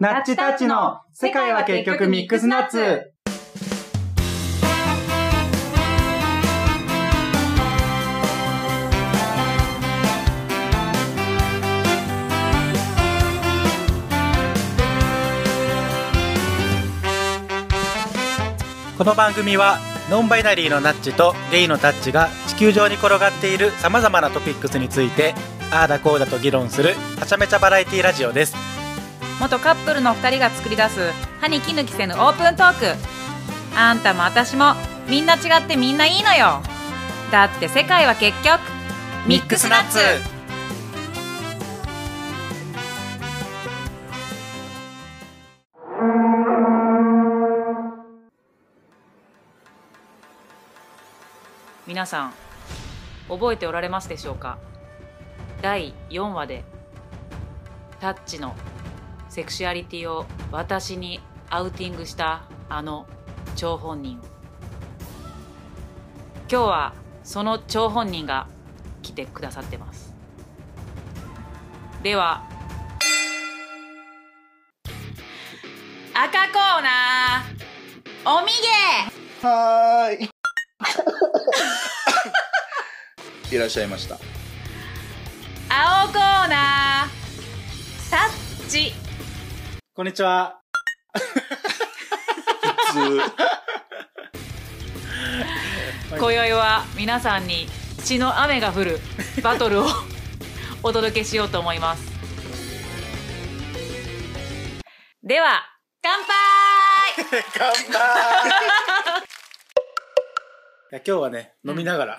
[0.00, 3.12] ナッチタッチの世界は結局ミックスナッツ。
[18.98, 19.78] この番組は
[20.10, 25.34] ノンバイナリーのナッチとゲイのタッチが地球上に転がっているさまざまなトピックスについて
[25.70, 28.56] ああだこうだと議論するはちゃめちゃバラエティラジオです
[29.40, 32.96] 元カップルの2人が作り出す歯に衣着せぬオープントーク。
[33.76, 34.74] あんたも私も
[35.08, 36.62] みんな違ってみんないいのよ。
[37.30, 38.60] だって世界は結局
[39.26, 39.98] ミックスナッツ。
[51.86, 52.32] 皆さん
[53.28, 54.58] 覚えておられますでしょうか？
[55.60, 56.64] 第4話で
[58.00, 58.54] タッチの
[59.34, 61.18] セクシュアリティを私に
[61.50, 63.04] アウティングしたあの
[63.56, 64.20] 張本人
[66.48, 68.46] 今日はその張本人が
[69.02, 70.14] 来てくださってます
[72.04, 72.44] では
[76.14, 78.52] 赤コーナーおみ
[79.42, 80.30] げはーい。
[83.56, 84.14] いらっしゃいました。
[85.68, 89.03] 青コーナータッチ
[89.96, 90.60] こんにちは。
[92.92, 93.20] 普
[96.18, 97.68] 今宵は皆さんに
[98.02, 98.98] 血の雨が降る
[99.40, 99.86] バトルを
[100.82, 102.12] お届けしようと思います。
[105.22, 105.62] では
[106.02, 107.44] 乾杯！
[107.56, 107.84] 乾杯。
[110.90, 112.18] いや今日はね飲みながら、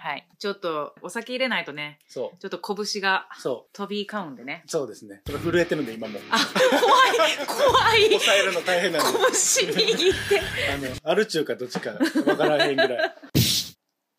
[0.00, 0.24] はい。
[0.38, 1.98] ちょっとお酒入れないとね。
[2.06, 3.40] そちょっと拳がう。
[3.40, 4.62] そ飛び交うんでね。
[4.64, 5.22] うそうですね。
[5.24, 6.20] ちょっと震えてるんで今も。
[6.30, 6.38] あ
[6.70, 8.04] 怖い怖い。
[8.10, 9.18] 抑えるの大変なんで。
[9.18, 10.40] 拳握って。
[11.02, 11.90] あのアルチューかどっちか
[12.26, 13.14] わからへんぐらい。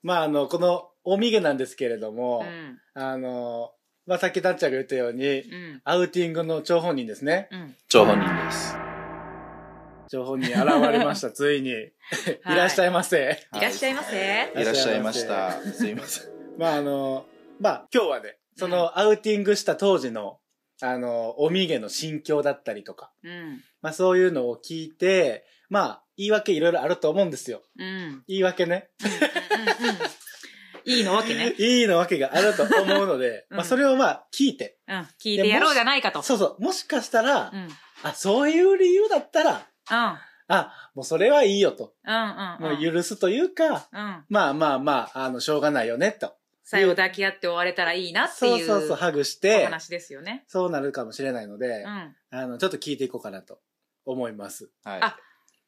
[0.04, 2.80] まああのこのおみげなんですけれども、うん。
[2.94, 3.72] あの
[4.06, 5.82] まあさっきタッチャーが言ったように、うん。
[5.86, 7.48] アウティングの張本人ですね。
[7.52, 7.76] うん。
[7.88, 8.89] 張本人です。
[10.10, 11.30] 張本人現れました。
[11.32, 11.76] ついに、い。
[12.44, 13.48] らっしゃいませ。
[13.56, 14.52] いらっしゃいませ。
[14.56, 14.66] い。
[14.66, 15.62] らっしゃいました。
[15.62, 16.30] すいません。
[16.58, 17.28] まああの、
[17.60, 20.40] まあ今日はね、そのアウティングした当時の、
[20.82, 23.62] あの、おみげの心境だったりとか、うん。
[23.82, 27.62] まあそういうのを聞いて、まあ言い訳いろいろあると思うんですよ。
[27.78, 27.86] うん。
[27.86, 28.90] うん言い訳ね。
[29.04, 29.98] うんうん
[30.86, 31.54] いいのわけね。
[31.60, 33.58] いいのわけがあると思うので、うん。
[33.58, 34.96] まあそれをまあ聞いて、うん。
[35.22, 36.24] 聞いてやろうじゃないかと。
[36.24, 37.54] そうそう、もしかしたら、
[38.02, 39.60] あ、そういう理由だったら、うん
[39.92, 41.94] あ、もうそれはいいよと。
[42.06, 46.34] うんうんもう許すというか、うんまあまあまあ、あの、しょうがないよね、と。
[46.64, 50.44] 最後抱き合って終われたらいいなっていうそうそうそう、ハグしおて、話ですよね。
[50.48, 52.16] そうなるかもしれないので、うん。
[52.30, 53.60] あの、ちょっと聞いていこうかなと
[54.06, 54.70] 思います。
[54.84, 55.02] はい。
[55.02, 55.18] あ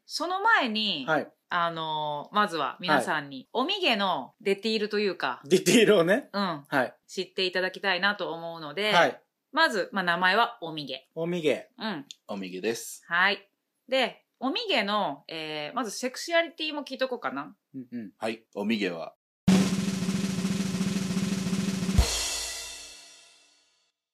[0.05, 1.31] その前に、はい。
[1.49, 6.29] あのーまずは皆さんに、おみげのデティールというか、ディティールをね。
[6.33, 6.93] うん、はい。
[7.07, 9.21] 知っていただきたいなと思うので、はい。
[9.51, 11.09] まず、まあ、名前はおみげ。
[11.15, 11.69] おみげ。
[11.77, 12.05] うん。
[12.27, 13.03] おみげです。
[13.07, 13.50] はい。
[13.91, 17.53] で、おみげの、えー、まずセクシュアリティも聞いとこうかな。
[17.75, 18.11] うんうん。
[18.17, 18.45] はい。
[18.55, 19.15] おみげは、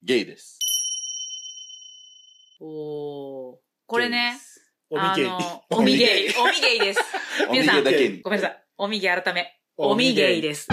[0.01, 0.57] ゲイです。
[2.59, 3.57] おー。
[3.85, 4.39] これね、
[4.89, 5.27] おみげ。
[5.27, 6.33] あの、 おみげい。
[6.35, 6.99] おみげいです。
[7.51, 7.83] 皆さん
[8.23, 8.31] ご。
[8.31, 8.63] めんなさい。
[8.79, 9.59] おみげ改め。
[9.77, 10.67] おみげいです。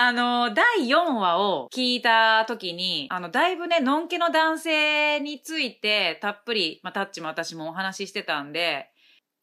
[0.00, 8.92] あの、第4話を聞いた時に、あの、だいぶね、のんけの男性について、たっぷり、まあ、タッチも私もお話ししてたんで、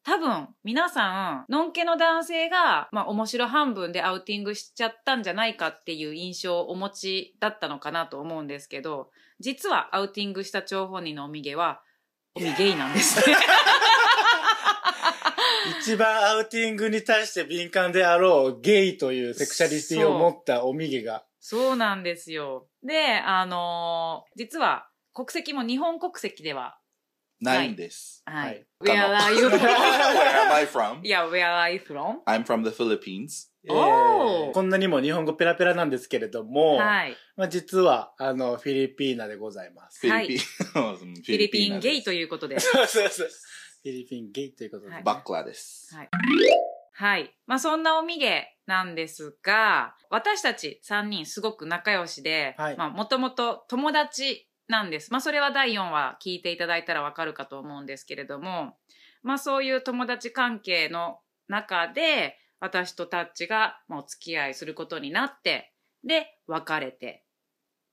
[0.02, 11.82] 多分、皆さん、のんけの男性が、まあ、面白半分でアウティングしちゃったんじゃないかっていう印象をお持ちだったのかなと思うんですけど、実はアウティングした張本人のおみげは、
[12.34, 13.36] おみゲイなんですね。
[15.86, 21.22] 一番アウティングに対して敏感であろうゲイというセクシャリティを持ったおみげが。
[21.38, 22.66] そうなんですよ。
[22.84, 26.76] で、あのー実は国籍も日本国籍では、
[27.40, 28.24] ないんです。
[28.26, 28.46] はい。
[28.46, 29.60] はい Where are you Where from?
[29.60, 31.06] am I from?
[31.06, 32.16] いや、Where are you from?
[32.26, 33.52] I'm from the Philippines.
[33.62, 37.16] えおーこんなにも日本語ペラペラなんですけれども、はい。
[37.36, 40.00] まあ、実は、あの、フィリピーナでございます。
[40.00, 42.18] フィはい リピン、フフィリピンゲイという。
[42.22, 42.58] いうことで。
[42.60, 43.28] そうそうそう。
[43.86, 44.90] フィリピンゲイということで。
[44.90, 45.94] はいバックラです。
[45.94, 46.08] はい。
[46.92, 47.36] はい。
[47.46, 55.12] まあ、そんなおみげなんですが、私たち3人すごく仲良しで、はいまあ、もともと友達なんです。
[55.12, 58.76] まあ、それは第4話聞いていただいたらわかるかと思うんですけれども、
[59.22, 65.72] まあ、そういう友達関係の中で、私とタッチがまあお付き合いすることになって、
[66.02, 67.24] で、別れて、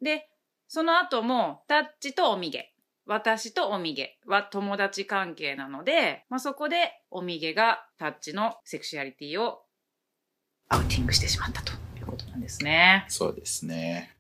[0.02, 0.28] で、
[0.68, 2.73] その後も、タッチとおみげ、
[3.06, 9.64] 私とおみげは友達関係なので、まあ、そこでおみげがタッチのセクシュアリティを
[10.70, 13.06] アウティングしてしまったということなんですね。
[13.10, 14.16] そうですね。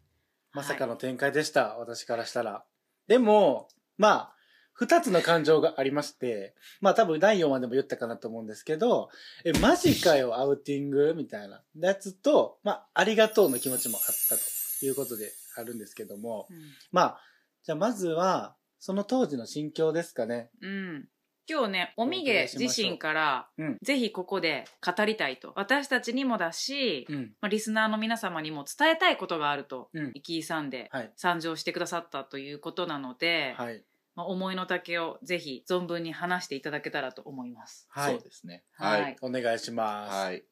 [0.51, 2.63] まさかの展開でした、私からしたら。
[3.07, 4.33] でも、まあ、
[4.74, 9.09] 二つの感情がありまして、まあ多分第4話でも言ったかなと思うんですけど、
[9.45, 16.47] え、マジかよ、アウティングみたいなやつと、まあ、ありがとうの気持ちもあったということであるんですけども、
[16.91, 17.19] まあ、
[17.63, 20.50] じゃあまずは、その当時の心境ですかね。
[20.62, 21.07] うん。
[21.50, 23.77] 今日ね、おみげ自身から、うん。
[23.81, 25.53] ぜひここで語りたいと。
[25.56, 27.31] 私たちにもだし、うん。
[27.39, 31.13] まあ、リスナーの皆様にも伝えたいことがあると、うんイキーさんではい。
[31.15, 33.85] 参上してくださったということなので、はい。
[34.18, 37.88] まあ、思いの丈をぜひ存分に話していただけたらと思います。
[37.89, 38.21] はいそう。
[38.21, 38.63] ですね。
[38.74, 39.15] ははいい。
[39.21, 40.13] お願いします。
[40.13, 40.44] はい。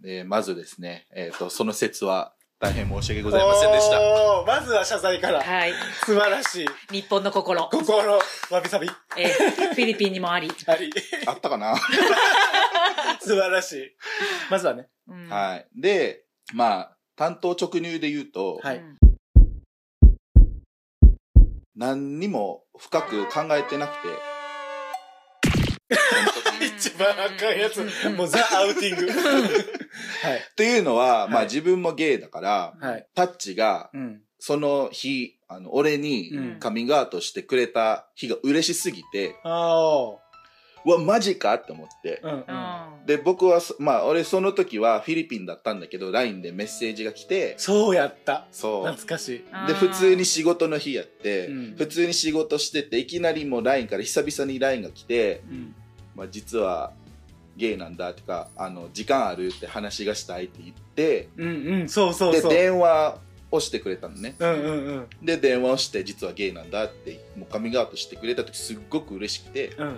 [0.00, 4.00] でまずですね、えっ、と、その説は大変申し訳ございませんでした。
[4.00, 5.42] おーまずは謝罪から。
[5.42, 5.72] はい。
[6.06, 6.66] 素晴らしい。
[6.90, 7.68] 日本の心。
[7.70, 8.20] 心、わ
[8.62, 8.88] びさび。
[9.18, 10.50] えーフィリピンにもあり。
[10.66, 10.90] あり。
[11.26, 11.76] あったかな？
[13.20, 13.96] 素晴らしい。
[14.50, 14.88] まずはね。
[15.06, 15.66] うんはい。
[15.78, 16.24] で、
[16.54, 18.96] まあ、担当直入で言うと、はいうん
[21.78, 24.08] 何にも深く考えてなくて、
[26.78, 28.10] 一番あかんやつう。
[28.10, 29.10] んもうザ・アウティング。
[29.10, 30.40] はい。
[30.56, 33.06] というのは、まあはい自分もゲイだから、はい。
[33.14, 34.22] タッチがうん。
[34.38, 40.16] その日、あの、俺にうんカミングアウトしてくれた日が嬉しすぎて、あ
[40.86, 41.54] うわ、マジか？
[41.54, 42.20] って思って。
[42.22, 42.28] あ。
[42.28, 42.34] うん。
[42.34, 42.40] うん。
[43.00, 48.48] うんで、僕はそ、まあ、俺その時はフィリピンだったんだけど、LINE でメッセージが来て、そうやった。
[48.50, 48.86] そう。
[48.86, 49.44] 懐かしい。
[49.68, 55.74] で、普通に仕事の日やって、うん普通に仕事してて、いきなりもう LINE から久々に LINE が来て、うん。
[56.16, 56.92] まあ、実は
[57.56, 61.88] ゲイなんだとか、あの、時間あるって話がしたいって言って、うんうん。
[61.88, 62.50] そうそうで、そう。
[62.52, 63.18] 電話
[63.52, 64.34] をしてくれたのね。
[64.40, 65.06] うんうんうん。
[65.22, 69.96] で、電話をして、実はゲイなんだって、もうカミングアウトしてくれた時すっごく嬉しくて、うん。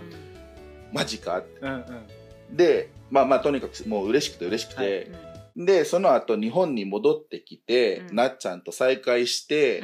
[0.92, 1.38] マジか？
[1.38, 1.60] って。
[1.60, 1.76] うんう
[2.52, 2.56] ん。
[2.56, 5.10] で、まあまあ、とにかくもう嬉しくて嬉しくて、
[5.56, 9.82] で、その後日本に戻ってきて、うんなっちゃんと再会して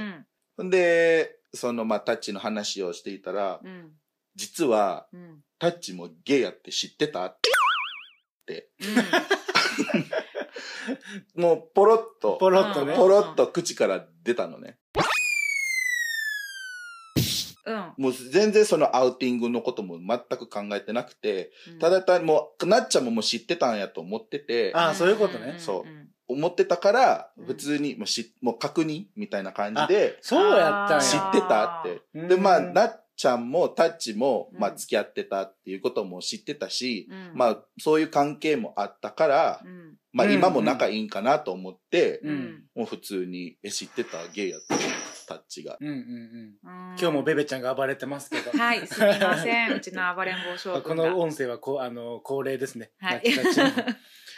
[0.57, 3.93] う、んで、そのまあタッチの話をしていたら、うん
[4.37, 7.37] 実はうんタッチもゲイやって知ってた
[11.35, 12.95] もうポロッと、ポロッとね。
[12.97, 14.79] ポロッと口から出たのね。
[17.67, 17.93] うん。
[17.97, 21.79] もう全然そのアウティングのことも全く考えてなくて、うん。
[21.79, 25.57] ただ単にもう、なっちゃんももう知ってたんやと思ってて、ああ、そういうことね。
[25.59, 31.05] そうん思ってたからうん、普通にもうし、もう確認みたいな感じで、そうやったんや。
[31.05, 32.01] 知ってたって。
[32.15, 32.29] うん。
[32.29, 37.31] で、まあ、なっちゃんもタッチも、まあ、うん付き合ってたっていうことも知ってたし、うん。
[37.35, 39.97] まあ、そういう関係もあったから、うん。
[40.13, 42.63] まあ、うん今も仲いいんかなと思って、ううんん。
[42.75, 44.77] もう普通に、え、知ってたゲイやった
[45.27, 45.77] タッチが。
[45.81, 46.01] うんうんうん。
[46.63, 48.51] うん今日もベベちゃんが暴れてますけど。
[48.57, 52.93] はいすみませんうちの暴れん坊将こ軍がの音声はこう、あの、恒例ですね。
[53.01, 53.23] はい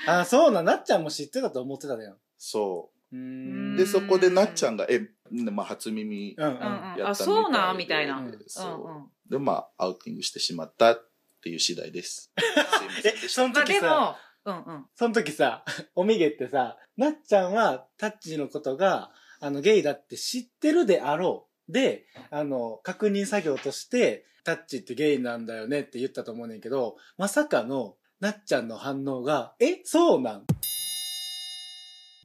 [0.07, 2.17] あ、そうなん、なっちゃんも知ってたと思ってただよ。
[2.39, 3.19] そうう。
[3.19, 3.77] ん。
[3.77, 6.53] で、そこでなっちゃんが、え、まあ、初耳うんうん。
[6.53, 9.31] うんうんやったあそうなんみたいなうんうんそう。
[9.31, 11.11] で、まあ、アウティングしてしまったっ
[11.43, 12.33] ていう次第です。
[13.05, 21.73] え、そのまあで時さ、もうんうんその時さ、 おみげってさ、なっちゃんはタッチのことが、あの、ゲイだって知ってるであろう。
[21.73, 30.45] で、あの、確認作業として、タッチってゲイなんだよねって言ったと思うねんけど、まさかの、なっちゃんの反応が、え、そうなん？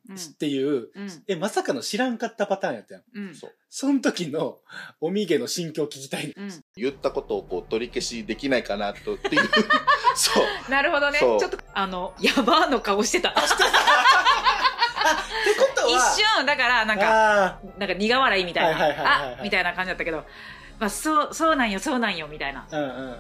[0.09, 3.03] うんっていう、うんえ、まさかの知らんかったパターンやったやん。
[3.13, 4.57] うんそうその時の、
[4.99, 6.33] おみげの心境聞きたい。
[6.35, 9.41] うん言ったことをこう取り消しできないかなとっていう。
[10.15, 10.71] そう。
[10.71, 13.33] なるほどねちょっとあのやばーの顔してた
[15.99, 19.39] 瞬だからなんかあなんか苦笑いみたいな、はいはいはいはいはい。
[19.39, 20.25] あみたいな感じだったけど、
[20.79, 22.67] まあ、そうそうなんよそうなんよみたいな。
[22.71, 23.11] あ、うんうんうんうん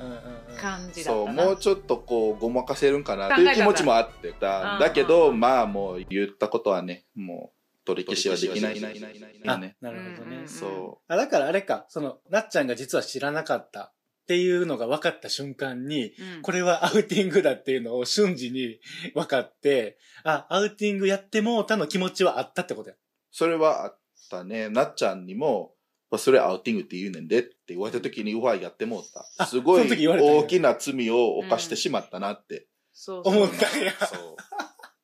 [0.51, 0.57] うん。
[0.59, 1.45] 感じだそう、ったな。
[1.45, 4.73] もうちょっとこう、ごまかせるんかなという気持ちもあってた。
[4.73, 8.79] うんだけど、うんまあもう言ったことはね、もう取り消しはできない。
[8.81, 10.37] なるほどね。
[10.37, 13.93] うんそあ、だからあれか、その、なっちゃんが実は知らなかった
[14.31, 18.79] っていうのが分かった瞬間に、うんこれはアウティングだっていうのを瞬時に
[19.13, 22.95] 分かって、あ、アウティングやってもうたの気持ちはあったってことや。
[22.95, 22.97] う。
[23.29, 24.69] それはあったね。
[24.69, 25.73] なっちゃんにも、
[26.09, 29.25] まあそれアウティングって言うねんでって言われた時に、うわ、やってもうた。
[29.37, 32.67] あすごい大きな罪を犯してしまったなって。
[33.07, 33.91] 思ったんや。
[33.99, 34.35] そう。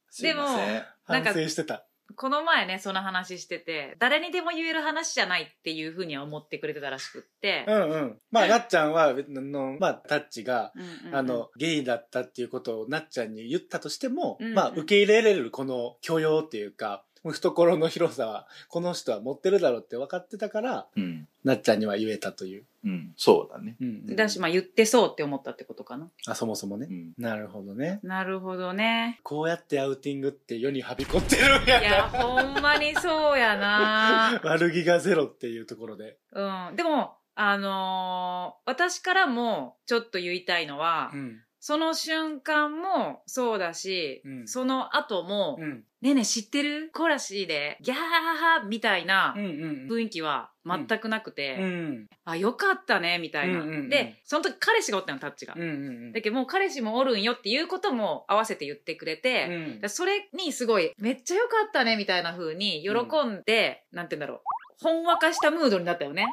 [0.09, 0.85] すいません。
[1.09, 1.86] なん反か省してた。
[2.17, 7.63] この前ねその話してて誰にでも言える話じゃないっていうふうには思ってくれてたらしくって。
[7.67, 8.17] う、んうん。
[8.31, 11.15] まあ、なっちゃんは、あの、まあ、タッチが、うんうんうん。
[11.15, 21.27] あの、ゲイだったっていうことをなっちゃんに言ったとしても、うんうんまあ、受け入れられるこの許容っていうか、 懐の広さは、この人は持ってるだろうって分かってたから、うん。
[21.43, 22.65] なっちゃんには言えたという。
[22.83, 23.13] うん。
[23.15, 23.77] そうだね。
[23.79, 26.09] うんだし、まあ言ってそうって思ったってことかな。
[26.25, 26.93] あ、そもそもねう。
[26.93, 27.13] ん。
[27.17, 27.99] なるほどね。
[28.03, 29.19] なるほどね。
[29.23, 32.03] こうやってアウティングって世にはびこってるんやいや、な。
[32.09, 34.39] ほんまにそうやな。
[34.45, 36.17] 悪気がゼロっていうところで。
[36.33, 36.75] うん。
[36.75, 41.41] でも、あのー私からもちょっと言いたいのは、うん。
[41.67, 45.83] その瞬間もそうだし、うんその後も、うん。
[45.99, 46.91] ねえねえ知ってる？
[46.93, 52.07] コラシーで、ギャーハーみたいなうんうん雰囲気は全くなくて、うん。
[52.23, 53.59] あ、よかったね、みたいな。
[53.59, 55.55] うんうんうんで、その時彼氏がおったの、タッチが。
[55.57, 62.91] うんうんだけどもう彼氏もおるんよっていうことも合わせて言ってくれて、それにすごい、めっちゃよかったね、みたいな風に喜
[63.27, 64.39] んで、なんて言うんだろう。
[64.81, 66.27] ほんわかしたムードになったよね。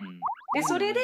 [0.54, 1.00] で、それで、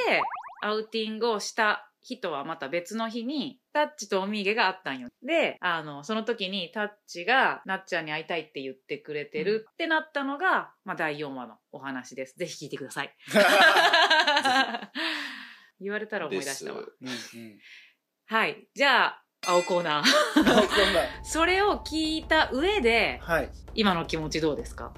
[0.63, 5.09] アウティングをした日とはまた別の日に、タッチとおみげがあったんよ。
[5.23, 12.37] で、あの、その時にタッチが、なっちゃんに会いたいって言ってくれてるってなったのが、まあ、第4話のお話です。
[12.39, 13.15] ぜひ聞いてください。
[15.81, 16.81] 言われたら思い出したわ。
[16.81, 16.87] で
[17.19, 17.59] すうんうん。
[18.27, 18.67] はい。
[18.75, 20.05] じゃあ、青コーナー。
[20.35, 20.63] そんな
[21.23, 23.51] それを聞いた上で、はい。
[23.75, 24.93] 今の気持ちどうですか？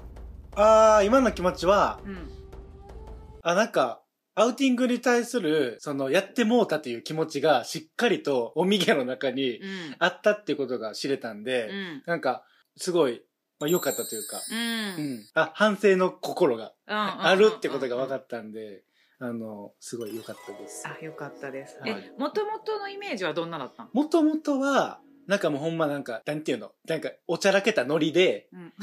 [0.55, 2.29] あー、今の気持ちは、うん。
[3.41, 4.02] あ、なんか、
[4.35, 9.95] アウティングに対する、その、やってもうたという気持ちがしっかりとおみげの中にうん。
[9.99, 12.03] あったっていうことが知れたんで、うん。
[12.07, 12.43] なんか、
[12.75, 13.21] すごい、
[13.59, 14.57] まあ、良かったというか、うん。
[14.57, 15.25] ううんん。
[15.35, 18.83] あ、反省の心がああるってことが分かったんで、
[19.19, 20.87] あの、すごい良かったです。
[20.87, 21.79] あ、よかったです。
[21.79, 23.89] はいえ、もともとのイメージはどんなだったの？
[23.93, 26.71] もともとは、なんかもうほんまなんか、なんていうの？
[26.85, 28.73] なんか、おちゃらけたノリで、うん。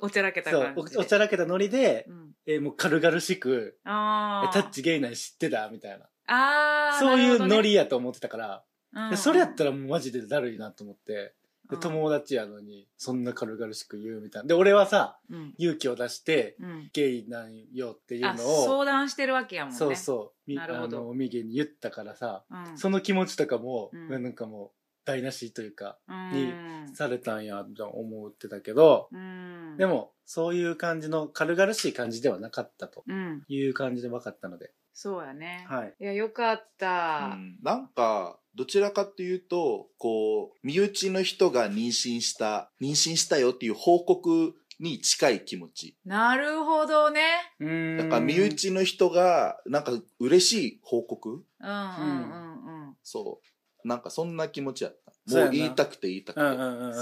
[0.00, 0.98] おちゃらけたそう感、じで。
[0.98, 2.30] おおちゃらけたノリでう、ん。
[2.46, 5.68] えーもう軽々しく、あタッチゲイなん知ってた？
[5.70, 6.06] みたいな。
[6.26, 6.98] ああ。
[6.98, 7.70] そういうノリ。
[7.70, 8.62] リやと思ってたから、
[8.92, 11.34] うんでそれやったらもうマジでだるいなと思って、
[11.80, 14.46] 友達やのに、そんな軽々しく言うみたいな。
[14.48, 15.54] で、俺はさ、うん。
[15.58, 16.90] 勇気を出して、うん。
[16.92, 19.78] ゲイなんよっていうあ、のを、相談してるわけやもんね。
[19.78, 22.78] そうそう、みなるほどあの、おみげに言ったからさ、うん。
[22.78, 24.70] その気持ちとかも、うんなんかもう、
[25.06, 26.94] 台無しというか、うん。
[26.94, 29.76] されたんや、と思ってたけど、うん。
[29.78, 33.44] で、も、そういう感じの軽々しい感じではなかったとうん。
[33.48, 35.66] いう感じで分かったので、そうやね。
[35.68, 35.94] はい。
[36.00, 37.32] いや、よかった。
[37.34, 45.96] うんなんか、どちらかっていうと、こう、身内の人が妊娠した、妊娠したよっていう報告に近い気持ち。
[46.04, 47.20] なるほどね。
[47.60, 51.44] うんだから身内の人が、なんか嬉しい報告？
[51.60, 52.34] うんうんう
[52.74, 52.96] んうん。
[53.02, 53.46] そう。
[53.86, 54.96] なんかそんな気持ちやっ
[55.28, 55.36] た。
[55.38, 56.46] もう言いたくて言いたくて。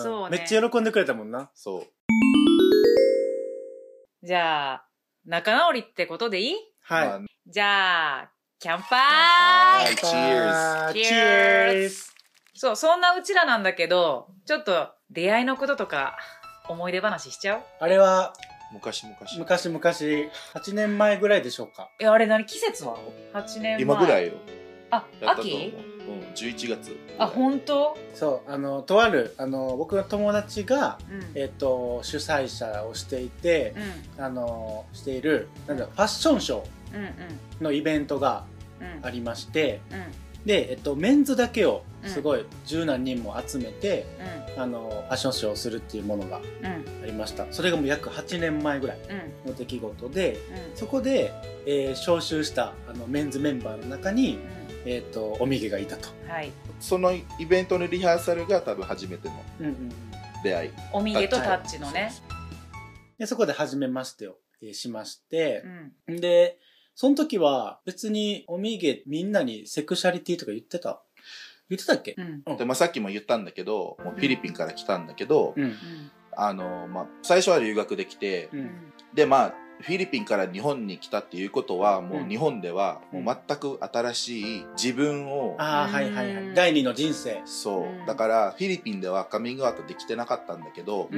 [0.03, 1.51] そうねめっちゃ喜んでくれたもんな。
[1.55, 1.87] そう。
[4.27, 4.85] じゃあ、
[5.27, 6.57] 仲直りってことでいい？
[6.83, 7.09] はい。
[7.09, 11.97] まあじゃあ、キャンパーイはいチあー Cheers チ
[12.55, 16.17] そう、そんなうちらなんだけど、ちょっと出会いのこととか、
[16.69, 17.61] 思い出話しちゃう？
[17.81, 18.33] あれは、
[18.73, 19.17] 昔々。
[19.39, 20.31] 昔々、8
[20.75, 21.91] 年前ぐらいでしょうか。
[22.01, 22.47] え、あれ何？
[22.47, 22.97] 季節は
[23.35, 23.81] ?8 年前。
[23.83, 24.33] 今ぐらいよ。
[24.91, 25.59] あ、やったと思う。
[25.69, 25.94] 秋？
[26.09, 26.97] うん、11月。
[27.19, 27.97] あ、本当？
[28.15, 31.39] そう、あの、とある、あの、僕の友達が、うん。
[31.41, 33.75] えっと、主催者をしていて
[34.19, 34.25] う、ん。
[34.25, 36.63] あの、している、なんだ、ファッションショ
[36.95, 37.09] うんうん。
[37.61, 38.45] ーのイベントが
[38.81, 39.07] うん。
[39.07, 40.45] ありまして、うん。
[40.47, 44.05] で、えっと、メンズだけをうんすごい十何人も集めて、
[44.57, 44.63] うん。
[44.63, 46.67] あの、ファッションショーをするっていうものがうん。
[47.03, 47.47] ありました。
[47.51, 48.99] それがもう約8年前ぐらい
[49.45, 49.51] うん。
[49.51, 50.77] の出来事で、うん。
[50.77, 51.33] そこで、
[51.67, 54.39] えー招集したあのメンズメンバーの中に、
[54.87, 56.09] えっ、と、おみげがいたと。
[56.25, 56.31] うん。
[56.31, 56.53] はい。
[56.81, 59.93] そのイベントのリハーサルが多分初めてのうんうん
[60.43, 60.71] 出会い。
[60.93, 62.13] おみげとタッチのね。
[63.19, 65.63] で、そこで初めましてを、えーしまして
[66.09, 66.21] う、ん。
[66.21, 66.59] で、
[66.95, 71.01] その時は別におみげみんなにセクシャリティとか言ってた？
[71.71, 72.15] 言ってたっけ？
[72.19, 72.57] うん。
[72.59, 75.75] で、まあ、さっきも言ったんだけど、もうフィリピンから来たんだけど、うん。
[76.37, 78.57] あの、まあ、最初は留学できて、う。
[78.59, 78.93] うんん。
[79.15, 86.55] で、まあ、フィリピンから日本に来たっていうことは、もううん日本では、うんもう全く新しい自分を、ああ、はいはいはうんい。
[86.55, 87.43] 第二の人生。
[87.45, 88.03] そうう。
[88.03, 91.09] んだから、フィリピンではカミングアウトできてなかったんだけど。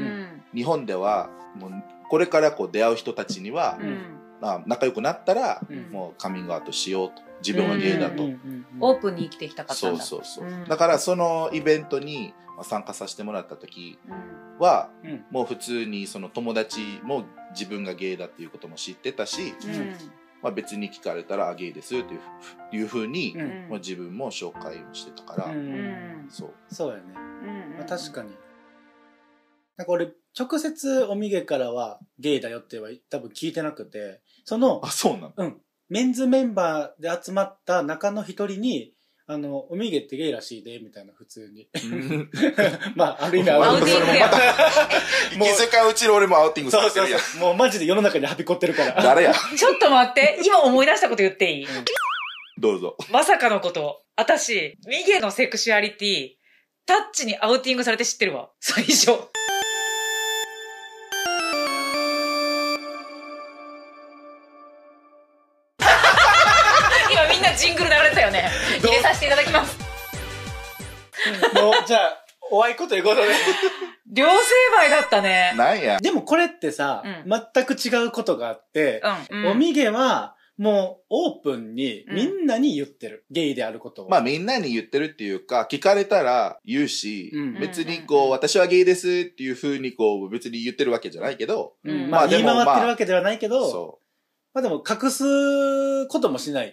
[0.54, 1.70] 日本では、もう、
[2.08, 3.86] これからこう出会う人たちには、うん。
[3.86, 7.22] まあ、仲良くなったら、うんもうカミングアウトしようと。
[7.46, 8.24] 自分はゲイだと。
[8.24, 10.02] うんうんうんオープンに生きてきたかったんだ。
[10.02, 10.60] そうそうそう。
[10.60, 14.58] うんだから、そのイベントにまあ参加させてもらった時うん。
[14.58, 19.96] は、うんもう普通にその友達も自分がゲイだっていうことも知ってたし、うん。
[20.42, 26.26] まあ、別に聞かれたらあゲイですっていうふいうふうに、うんもう自分も紹介をしてたから、うんうん。
[26.28, 27.02] そうそうやね。
[27.42, 27.76] うん。
[27.78, 28.30] まあ、確かに。
[29.76, 35.52] なんか俺、直接おみげからはゲイだよっては多分聞いてなくて、そのあ、そうなの？
[35.90, 38.92] メンズメンバーで集まった中の一人に、
[39.28, 41.68] あの、おみげってゲイらしいで、みたいな、普通に。
[41.74, 42.30] うん
[42.94, 44.30] まあ、ある意味アアウティングやん。
[45.34, 47.38] 気づかんうちの俺もアウティングされてるやん。
[47.40, 49.02] もうマジで世の中にはびこってるから。
[49.02, 49.34] 誰や？
[49.58, 51.66] ちょっと待って、今思い出したこと言っていい？
[52.58, 52.96] どうぞ。
[53.10, 54.02] まさかのこと。
[54.16, 56.28] 私、ミゲのセクシュアリティ、
[56.86, 58.50] タッチにアウティングされて知ってるわ。
[58.60, 59.10] 最初。
[71.62, 73.22] もう、じゃあ、おあいこということで。
[74.06, 74.34] 両成
[74.76, 75.54] 敗だったね。
[75.56, 75.98] なんや。
[75.98, 79.38] でもこれってさ、う全く違うことがあって、うん。
[79.38, 83.26] うんおみげは、もう、オープンに、うんみんなに言ってる。
[83.30, 84.08] ゲイであることを。
[84.08, 93.98] まあみんなに言ってるっていうか、聞かれたら言うし、うん別にこう、私はゲイですっていう風にこう、別に言ってるわけじゃないけど、うん、うんまあ、言い回ってるわけではないけど、そ
[94.54, 96.70] まあでも、隠すこともしないっ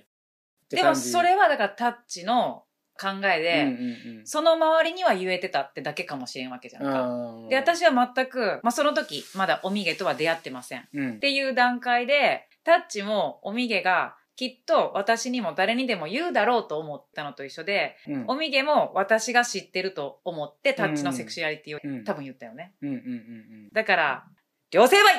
[0.70, 0.96] てでも。
[0.96, 2.64] それはだからタッチの
[3.04, 7.02] 考えで、うんうんうん、その周りには言えてたってだけかもしれんわけじゃんか。
[7.04, 10.82] うんで、私は全く、まあ、その時、まだおみげとは出会ってません。
[10.82, 11.20] っうん。
[11.20, 22.74] ていう段階で、タッチもおみげがきっと私にも誰にでも言うだろうと思ったのと一緒で、うんおみげも私が知ってると思ってタッチのセクシュアリティをうん多分言ったよね。
[22.82, 24.26] うんうんうんだから、
[24.72, 25.16] 両成敗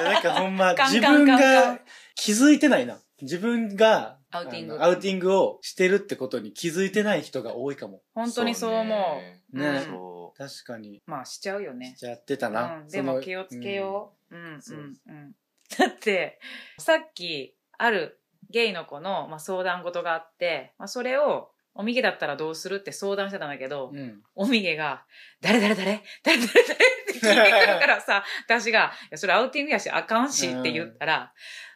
[0.00, 0.04] うん。
[0.12, 1.80] なんかほんま、自分がン
[2.14, 2.98] 気づいてないな。
[3.22, 8.00] 自分が、アウティングアウティングをしてるってことに気づいてない人が多いかも。
[8.14, 9.20] 本当にそう思
[9.52, 9.56] う。
[9.56, 11.02] ねねうんそ確かに。
[11.06, 11.94] まあしちゃうよね。
[11.96, 12.78] しちゃってたな。
[12.78, 14.34] うん、でも気をつけよう。
[14.34, 15.34] うん、うん、そううん。
[15.78, 16.40] だって、
[16.78, 23.98] さっき、あるゲイの子の、まあ、相談事があって、まあ、それを、おみげだったらどうするって相談してたんだけど、うん。
[23.98, 24.22] うん。
[24.34, 25.04] おみげが、
[25.40, 26.66] 誰誰誰誰誰誰っ
[27.06, 31.32] て聞いてくるからさ、私が、いや、それアウティングやしあかんしって言ったら、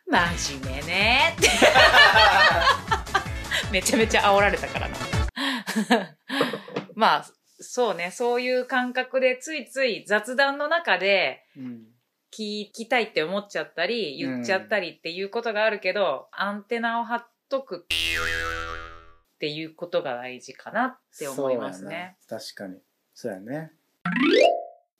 [0.08, 1.48] 真面目ねって。
[3.72, 4.96] めちゃめちゃ煽られたからな。
[6.94, 7.26] まあ、
[7.58, 11.86] そうね、そういう感覚でついつい雑談の中でうん。
[12.32, 22.16] 聞きたいって思っちゃったり、言っちゃったりっていうことがあるけど、アンテナを張っとくっていうことが大事かなって思いますね。
[22.20, 22.44] そうやな。
[22.44, 22.78] 確かに。
[23.14, 23.72] そうやね。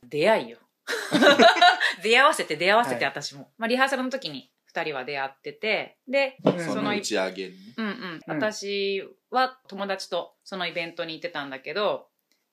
[0.09, 0.59] 出会いよ。
[2.03, 3.51] 出会わせて出会わせてはい私も。
[3.59, 7.57] まあリハーサルの時に二人は出会ってて、で、うんその打ち上げにね。
[7.79, 7.93] うんうん。
[7.93, 12.09] うん私は友達とそのイベントに行ってたんだけど、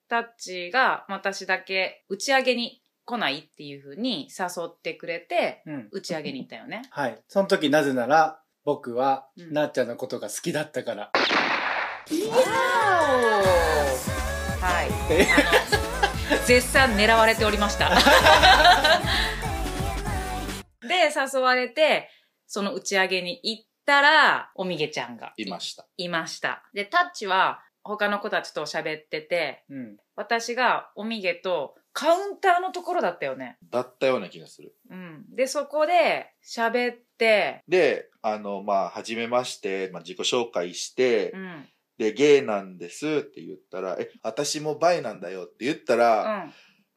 [0.07, 5.89] タッチが私だけ打ち上げに来ないっていう風に誘ってくれて、うん。
[5.91, 6.83] 打ち上げに行ったよね。
[6.91, 7.21] はい。
[7.27, 11.11] その時なぜなら、僕は、うんなっちゃんのことが好きだったから。
[14.61, 15.13] はい。
[15.13, 15.27] え？
[16.31, 17.91] あの、絶賛狙われておりました。
[20.93, 22.09] で、誘われて、
[22.45, 25.87] その打ち上げに行ったら、おみげちゃんがいました。
[25.97, 26.63] いました。
[26.73, 29.97] で、タッチは他の子たちと喋ってて、うん。
[30.15, 33.57] 私がおみげとカウンターのところだったよね。
[33.71, 34.75] だったような気がする。
[34.89, 35.25] うん。
[35.35, 41.65] で、そこで喋って、で、あの、まあ、はじめまして、まあ、自己紹介して、うん。
[41.97, 46.45] で、ゲイなんですって言ったら、え、私もバイなんだよって言ったら、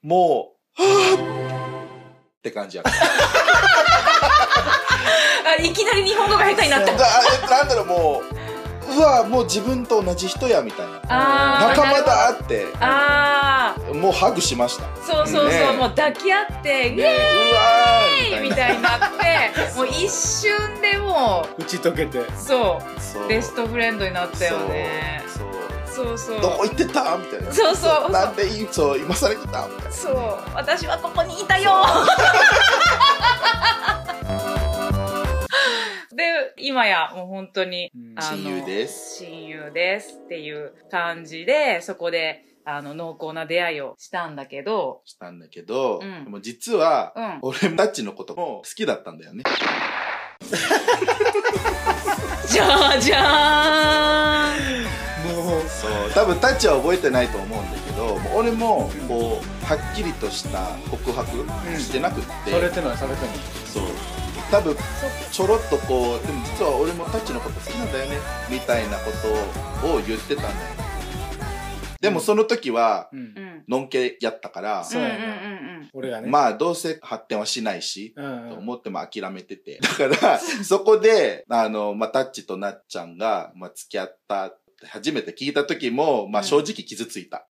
[0.03, 0.09] うん。
[0.09, 2.93] もう、はぁって感じやった。
[5.47, 6.93] あ、 いきなり日本語が下手になった。
[6.93, 8.37] なんだろう、もう、
[8.97, 11.67] うわ、もう自分と同じ人や、みたいな。
[11.69, 14.85] 仲間だって、あもうハグしました。
[15.05, 19.07] そうそうそう、ねもう抱き合って、イね、エーーイみたいになって、
[19.77, 22.19] もう一瞬でも打ち解けて。
[22.19, 25.23] う、そ、そううベストフレンドになったよね。
[25.27, 25.45] そ
[26.03, 26.41] うそうそう。
[26.41, 27.17] どこ行ってた？
[27.17, 27.53] みたいな。
[27.53, 29.67] そうそうなんでそう、今更来た？
[29.67, 29.91] みたいな。
[29.93, 31.73] そう、私はここにいたよ
[36.17, 39.19] で、今やもう本当に、親友です。
[39.23, 47.39] 親友ですっていう感じで、そこで、あの、濃厚な出会いをしたんだけど、したんだけど、うんでも実は、うん。
[47.43, 49.45] 俺たちのことも好きだったんだよね。
[52.49, 56.11] じゃーじゃーんもう、そう。
[56.15, 63.37] 多分タッチは覚えてないと思うんだけど、もう俺も、こう、はっきりとした告白んしてなくって、されてない、されてない。
[63.67, 64.16] そう。
[64.51, 64.77] 多分、
[65.33, 68.17] ちょろっとこう、でも実は俺もタッチのこと好きなんだよね、
[68.51, 69.11] みたいなこ
[69.83, 70.87] とを言ってたんだよね。
[72.01, 73.23] でもその時は、うんう。
[73.23, 73.65] ん。
[73.69, 75.33] のんけやったから、そうやなうんうんう
[75.81, 76.29] ん俺がね。
[76.29, 78.51] まあどうせ発展はしないし、うんうん。
[78.51, 79.81] と思っても諦めてて。
[79.81, 87.45] だから、そこで、あの、まあ、タッチとなっちゃんが、まあ、付き合ったって初めて聞いた時も、まあ、うん正直傷ついた。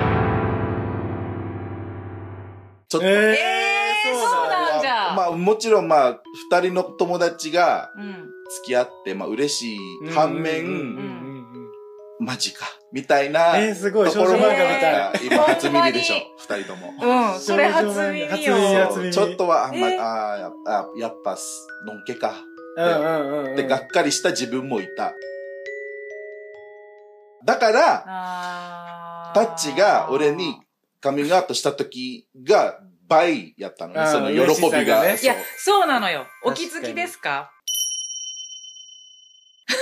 [2.89, 3.07] ちょっと。
[3.07, 3.66] ええー
[5.31, 8.37] まあ、もちろんまあ、二人の友達がうん。
[8.49, 9.79] 付き合って、まあ嬉しい
[10.13, 11.47] 反面、うんうんうんうん
[12.19, 14.93] マジか、みたいな、えー、すごい、ところ少女漫画みたい。
[14.95, 16.95] が今初耳でしょ二人とも。
[16.99, 18.27] うん、それ初耳よ。
[18.29, 20.35] 初耳初耳ちょっとは、あんまえーあ
[20.65, 21.37] あやっぱ、
[21.87, 22.33] のんけか。
[22.79, 23.57] うんうんうんうん。
[23.57, 25.13] で、がっかりした自分もいた。
[27.45, 30.59] だから、タッチが俺に
[31.03, 35.03] カミングアウトした時が倍やったのね、その喜びがが。
[35.05, 36.27] ねいやそう、なのよ。
[36.45, 37.51] お気づきですか？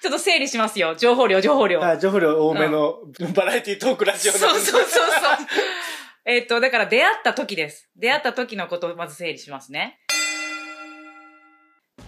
[0.00, 0.94] ちょっと整理しますよ。
[0.94, 1.82] 情報量、情報量。
[1.84, 2.98] あ、情報量多めの
[3.34, 5.06] バラエティトークラジオそうそうそうそう。
[6.24, 7.90] えっと、だから出会った時です。
[7.96, 9.98] 出会った時のことをまず整理しますね。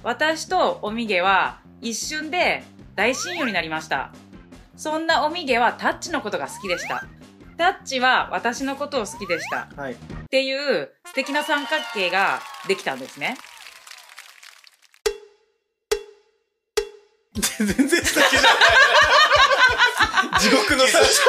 [0.03, 2.63] 私とおみげは一瞬で
[2.95, 4.13] 大親友になりました。
[4.77, 7.03] そんなおみげはタッチのことが好きでした。
[7.61, 9.69] タッチは私のことを好きでした。
[9.77, 9.93] はい。
[9.93, 9.97] っ
[10.31, 13.37] ていう素敵な三角形ができたんですね。
[17.35, 18.53] 全然素敵じゃない。
[20.41, 21.21] 地獄の最初。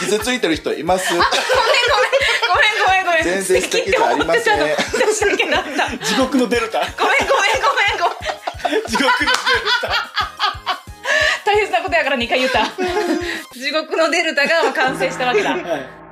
[0.00, 1.08] 傷ついてる人います？
[1.14, 3.24] ごめんごめんごめん。
[3.24, 5.62] 全然素敵じゃありません素敵って思ってたの私だけだ。
[5.62, 6.80] ごめん地獄のデルタ。
[6.80, 7.72] ごめんごめんご
[8.76, 8.84] めん。
[8.86, 9.32] 地獄のデル
[11.52, 12.64] 大切なことやから2回言った。
[13.52, 15.54] 地獄のデルタが完成したわけだ。
[15.54, 15.68] タ。
[15.68, 16.02] はい。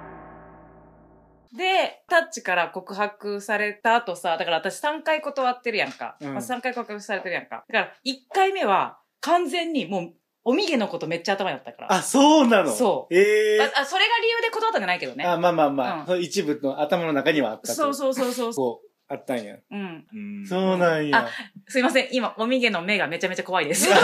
[1.57, 6.17] で、タッチから告白された後さ、だから私3回断ってるやんか。
[6.21, 7.65] うんまあ、3回告白されてるやんか。
[7.69, 10.13] だから1回目は完全にもう、
[10.45, 11.93] おみげのことめっちゃ頭にあったから。
[11.93, 12.71] あ、そうなの？
[12.71, 15.25] そうええああそれが理由で断ったんじゃないけどね。
[15.25, 19.57] あ、まあまあまあ、うん一部の頭の中にはあったとそうそうそうそうそこう、あったんや。
[19.57, 19.63] う。
[19.71, 20.07] うん。
[20.15, 21.29] うんそうなんや。
[21.67, 22.09] すいません。
[22.13, 23.91] 今、おみげの目がめちゃめちゃ怖いです。
[23.93, 23.95] っ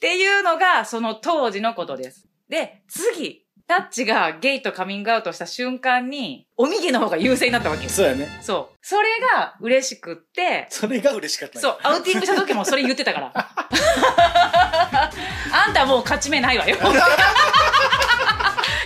[0.00, 2.26] ていうのが、その当時のことです。
[2.48, 7.90] で、次、タッチがゲイとカミングアウトした瞬間に、おみげの方が優勢になったわけよ。
[7.90, 8.28] そうやね。
[8.40, 8.76] そう。
[8.80, 13.32] それが嬉しくって、それが嬉しかったそう、アウティングした時もそれ言ってたから。
[15.52, 16.76] あんたもう勝ち目ないわよ。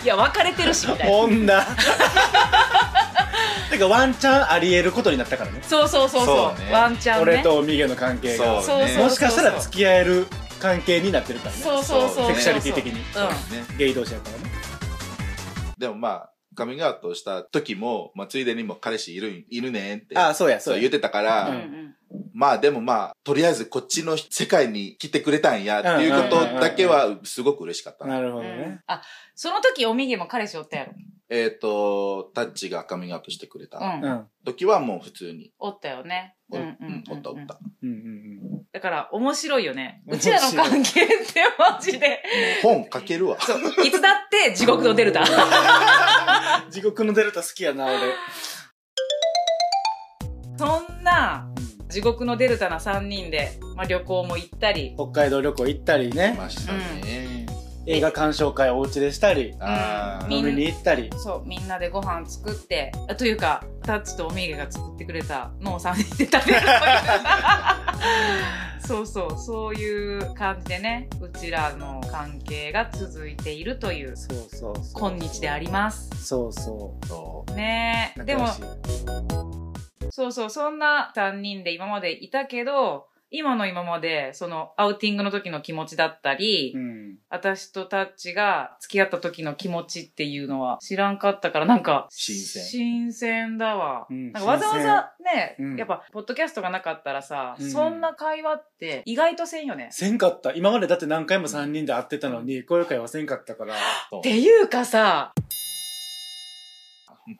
[0.03, 1.13] いや、別れてるし、みたいな。
[1.13, 1.67] 女。
[3.79, 5.61] てかワンチャンあり得ることになったからね。
[5.63, 6.57] そうそうそうそう。
[6.57, 7.23] そうねワンチャンね。
[7.23, 8.63] 俺とミゲの関係が。
[8.63, 10.27] そうねそうもしかしたら付き合える
[10.61, 11.63] 関係になってるからね。
[11.63, 12.27] そうそうそう。
[12.29, 12.93] セクシャリティ的に。
[12.93, 12.99] うん。
[12.99, 13.05] ね
[13.79, 14.51] ゲイ同士やからね。
[15.79, 20.19] でもまあ、カミングアウトした時も、まあ、ついでにも彼氏いるん、いるねんって。
[20.19, 20.81] ああ、そうや、そそう。
[20.81, 21.95] 言ってたから、うんうん。
[22.35, 28.15] まあでもまあ、とりあえずこっちの世界に来てくれたんやっていうことだけはすごく嬉しかったな。
[28.15, 28.81] なるほどうんね。
[28.87, 29.03] あ、
[29.35, 30.93] その時おみげも彼氏おったやろ。
[31.31, 34.27] えっ、と、タッチがカミングアウトしてくれた。
[34.45, 35.53] 時はもう普通に。
[35.59, 36.37] おったよね。
[36.51, 37.59] おうんうんおったおった。
[37.83, 38.39] うんうん
[38.73, 40.03] だから面白いよね。
[40.07, 42.23] うちらの関係ってマジで。
[42.63, 43.39] 本書けるわ。
[43.41, 43.59] そう。
[43.87, 45.21] いつだって地獄のデルタ。
[45.21, 45.25] う
[46.69, 46.71] ん。
[46.71, 47.99] 地獄のデルタ好きやな、俺。
[50.59, 51.49] そんな
[51.89, 56.35] 地獄のデルタな3人で、まあ、旅行も行ったり、北海道旅行行ったりね。
[56.39, 57.48] ましたね。
[57.91, 59.55] 映画鑑賞会お家でしたり。
[59.61, 61.09] あーみん飲みに行ったり。
[61.17, 66.61] そう、みんなでご飯作って、あというか、タッチとおみげが作ってくれたのを3人で食べる。
[68.87, 75.11] そうそう、そういう感じでね、うちらの関係が続いているという、そうそうそう。
[75.11, 76.11] 今日であります。
[76.27, 77.07] そうそう。
[77.07, 78.25] そねえ。
[78.25, 78.49] でも
[80.11, 87.19] そうそう、そんな3人で今までいたけど、今の今まで、そのアウティングの時の気持ちだったり、うん。
[87.29, 94.07] 私とタッチが付き合った時の気持ちっていうのは知らんかったから、なんか、新鮮新鮮だわ。
[94.09, 99.89] うんなんかわざわざね、うんやっぱ、ポッドキャストがなかったらさ、うんそんな会話って意外とせんよね。
[99.91, 100.53] せんかった。
[100.53, 103.75] 今までだって何回も3人で会ってたのに、こういう会はせんかったから。
[103.75, 104.19] う。
[104.19, 105.35] っていうかさ、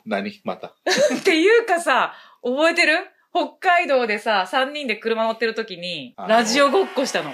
[0.05, 0.39] 何？
[0.43, 0.67] また。
[1.19, 2.93] っていうかさ、覚えてる？
[3.31, 7.31] 北海道でさ、3人で車乗ってる時に、ラジオごっこしたの。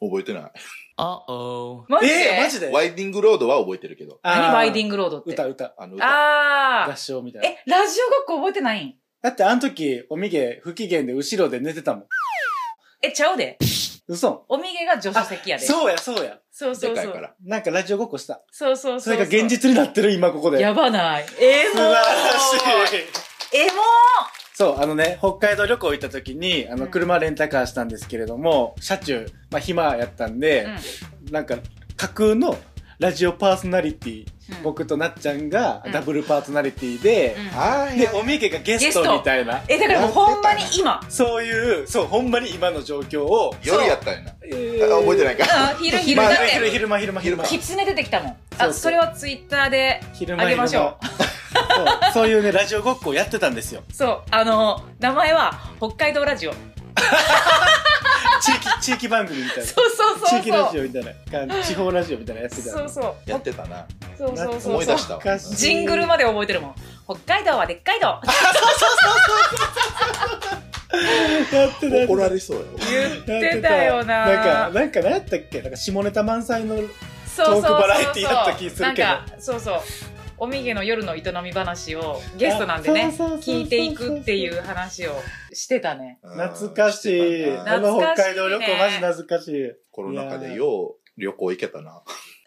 [0.00, 0.52] 覚えてない。
[0.98, 1.84] Uh-oh.
[1.88, 2.14] マジで？
[2.14, 2.68] えー、マジで？
[2.68, 4.20] ワイディングロードは覚えてるけど。
[4.22, 5.32] 何ワイディンングロードって？
[5.32, 5.74] 歌歌。
[5.78, 6.06] あの歌。
[6.06, 7.48] あ合唱みたいな。
[7.48, 7.52] ー。
[7.52, 8.84] え、ラジオごっこ覚えてない？
[8.84, 12.04] んだってあの時、おみげ不機嫌で後ろで寝てたもん。
[13.02, 13.58] え、ちゃうで。
[14.06, 15.64] 嘘おみげが助手席やで。
[15.64, 16.38] そうや、そうや。
[16.50, 17.04] そうそうそう。
[17.04, 17.34] でかいから。
[17.44, 18.42] なんかラジオごっこした。
[18.50, 19.14] そうそうそう。
[19.14, 20.60] それが現実になってる、今ここで。
[20.60, 21.26] やばない。
[21.40, 21.94] えー、もう。
[21.94, 22.96] 素晴らしい。
[23.54, 23.72] え、も
[24.62, 26.90] そう、あのね、北海道旅行行った時に、あの、うん。
[26.92, 30.68] 車レンタカーしたんですけれども、車中、まあ、暇やったんで
[31.28, 31.56] う、なんか、
[31.96, 32.56] 架空の
[33.00, 34.26] ラジオパーソナリティ、
[34.58, 34.62] うん。
[34.62, 35.92] 僕となっちゃんがうん。
[35.92, 37.36] ダブルパーソナリティで、
[37.96, 41.00] で、おみげがゲストみたいな、え、だからもうほんまに今。
[41.08, 44.30] そういう、そう、ほんまに今の状況を、夜やったんやな。
[44.30, 45.44] 覚えてないか。
[45.48, 46.50] あ昼昼まあだって。
[46.52, 47.44] 昼、昼間、昼間、昼間。
[47.44, 48.36] キツネ出てきたもん。
[48.56, 51.31] そうあそれをツイッターで昼あげましょう
[51.74, 51.86] そう。
[52.12, 53.82] そういうねラジオごっこをやってたんですよ。
[53.92, 54.22] そう。
[54.30, 56.52] あの名前は北海道ラジオ。
[58.42, 59.64] 地域地域番組みたいな。
[59.64, 60.40] そうそうそうそう。
[60.40, 61.68] 地域ラジオみたいな感じ。
[61.68, 63.30] 地方ラジオみたいなやつそうそう。
[63.30, 63.86] やってたな。
[64.18, 65.38] そうそうそう思い出したわ。
[65.38, 66.74] ジングルまで覚えてるもん。
[67.04, 68.28] 北海道はでっかい道やって
[71.50, 71.96] たやってた。
[72.12, 72.64] 怒られそうよ。
[73.26, 74.26] 言ってたよな。
[74.26, 75.62] なんかなんか何やったっけ？
[75.62, 77.62] なんか下ネタ満載のそうそうそうそう。
[77.62, 79.08] トークバラエティやった気するけど。
[79.08, 79.80] なんかそうそう
[80.42, 85.12] おみげの夜の営み話をゲストなんでね聞いていくっていう話を
[85.52, 86.18] してたね。
[86.20, 87.48] 懐かしい。
[87.48, 89.72] うんしてたなあの北海道旅行マジ懐かしい。
[89.92, 92.02] コロナ禍でよう旅行行けたな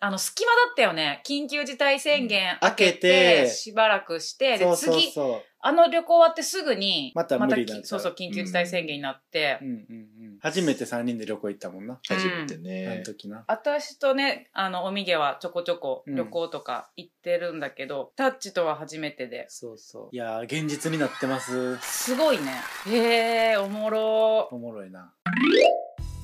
[0.06, 1.24] あの隙間だったよね。
[1.26, 3.00] 緊急事態宣言明けて。
[3.46, 5.12] てしばらくしてで次
[5.60, 9.60] あの旅行終わってすぐにまた無理になっちゃうきそうそう緊急事態宣言になって、
[10.42, 12.00] 初めて3人で旅行行ったもんな。
[12.08, 13.46] 初めてあのね時な。
[13.48, 16.16] 私とねあのおみげはちょこちょこうん。
[16.16, 19.48] 旅行とか行ってるんだけど、タッチとは初めてで。
[19.50, 20.16] そうそう。
[20.16, 21.78] いやー現実になってます。
[21.78, 22.44] すごいね。
[22.88, 24.50] へえおもろ。
[24.52, 25.12] おもろいな。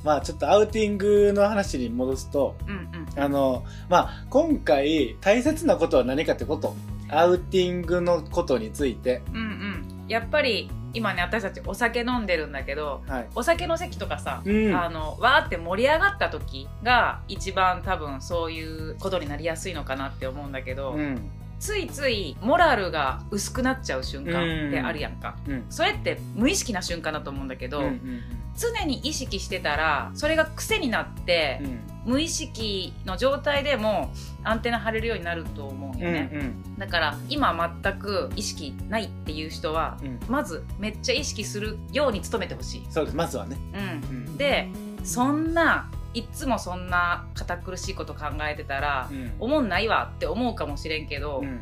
[0.04, 6.76] まあちょっとアウティングの話に戻すとうんうんあのまあ今回大切なことは何かってこと？
[7.10, 9.22] アウティングのことについて。
[9.34, 9.86] うんうん。
[10.08, 13.28] やっぱり今ね私たちお酒飲んでるんだけどはい。
[13.36, 14.74] お酒の席とかさ、うん。
[14.74, 21.30] あのわーって盛り上がった時が一番多分そういうことになりやすいのかなって思うんだけど、うん。
[21.60, 25.66] ついついモラルが薄くなっちゃう瞬間ってあるやんか、うん。
[25.70, 28.22] それって無意識な瞬間だと思うんだけど、うんうん。
[28.58, 34.12] 常に意識してたらそれが癖になって、うん無意識の状態でも
[34.44, 40.08] アンテナ張れるようになると思うんようんね、だから今全く意識ないっていう人はうん。
[40.08, 43.18] うんまずめっちゃ意識するように努めてほしい、そうです。
[43.18, 43.58] まずはね。
[43.74, 44.38] うん、うん。
[44.38, 44.70] で
[45.04, 49.34] そんないっつもそんな堅苦しいこと考えてたら、うん。
[49.40, 51.62] おもんないわって思うかもしれんけど、うん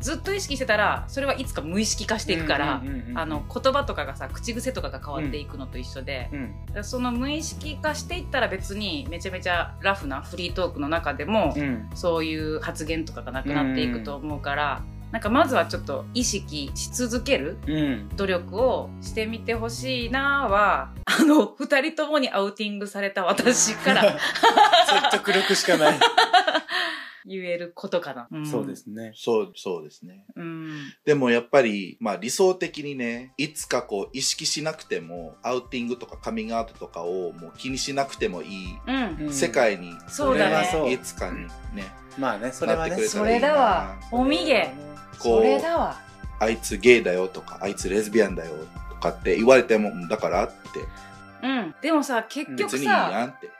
[0.00, 11.90] ずっと意識してたらそれはいつか無意識化していくから、言葉とかがさ口癖とかが変わっていくのと一緒で、うんだからその無意識化していったら別にめちゃめちゃラフなフリートークの中でも、うん。
[11.94, 18.08] そういう発言とかがなくなっていくと思うから、なんかまずはちょっと意識し続けるうん。
[18.16, 24.18] 努力をしてみてほしいなはあの二人ともにアウティングされた私から。
[24.86, 25.98] 説得力しかない？
[27.26, 28.38] 言えることかな。
[28.38, 28.76] んそうで。
[28.76, 30.70] すねそうそうですねうん。
[31.04, 39.26] でもやっぱり、まあ理想的にね、いつかこう意識しなくても、アウティングとかカミングアウトとかをもう気にしなくてもいいうん。
[39.26, 41.84] うん世界に、そうだねそれはそういつかにね、
[42.18, 43.96] まあねそれはねなってくれそれだわ。
[44.10, 44.72] おみげ。
[45.18, 46.00] これだわ。
[46.40, 48.52] あいつゲイだよとか、あいつレズビアンだよ
[48.88, 50.56] とかって言われても、うんだからって、
[51.42, 51.74] うん。
[51.82, 53.50] でもさ、結局別にいいやさ、んって。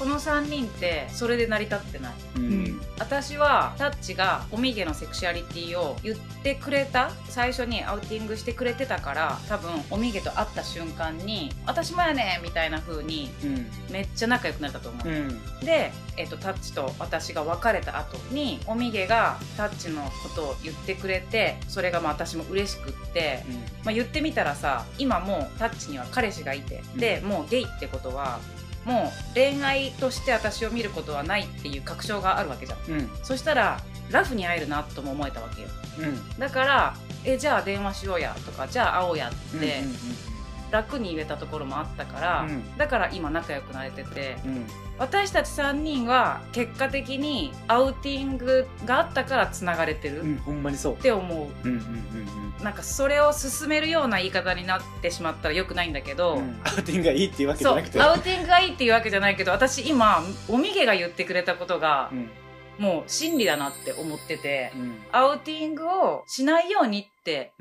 [0.00, 2.12] この3人ってそれで成り立ってない。
[2.36, 2.80] うん。
[2.98, 7.10] 私はタッチがおみげのセクシュアリティを言ってくれた。
[7.28, 13.70] 最初にアウティングしてくれてたから多分おみげと会った瞬間に「私もやね」みたいな風にうん。
[13.90, 15.40] めっちゃ仲良くなったと思う、うん。
[15.60, 23.44] で、えっとタッチと私が別れた後におみげがタッチのことを言ってくれてそれがまあ私も嬉しくって、
[23.84, 28.40] まあ、言ってみたらさ今もうタッチには彼氏がいて、でもうゲイってことは
[28.84, 32.78] もう恋愛として私を見ることはないっていう確証があるわけじゃん。
[32.90, 33.10] うん。
[33.22, 35.68] そしたらラフに会えるなとも思えたわけよ。
[35.98, 36.38] うん。
[36.38, 40.29] だからえじゃあ電話しようやとかじゃあ会おうやってうん
[40.70, 42.76] 楽に言えたところもあったから、うん。
[42.76, 44.66] だから今仲良くなれててうん。
[44.98, 50.96] 私たち3人は結果的にアウティングがあったからつながれてるっうんほんまにそう。
[50.96, 51.68] て思う。
[51.68, 56.60] うんうんうんなんかそれを進めるような言い方になってしまったらよくないんだけど、うん。
[56.62, 58.00] アウティングがいいっていうわけじゃなくて。
[58.00, 62.30] アウティングがいいっていうわけじゃないけど私今おみげが言ってくれたことがうん。
[62.78, 64.98] もう真理だなって思ってて、うん。
[65.12, 67.52] アウティングをしないようにって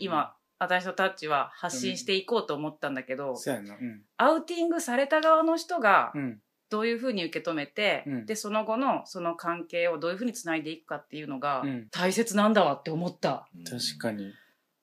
[0.00, 3.74] 今、私とタッチは発信していこうと思ったんだけど、そうやな。
[3.74, 4.02] うん。
[4.16, 6.38] アウティングされた側の人がうん。
[6.70, 8.26] どういうふうに受け止めて、うん。
[8.26, 11.88] でその後のその関係をどういうふうにつないでいくかっていうのがうん。
[11.90, 13.46] 大切なんだわって思った。
[13.56, 14.32] うん確かに。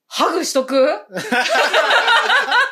[0.08, 0.76] ハグしとく？